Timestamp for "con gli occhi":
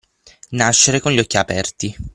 0.99-1.37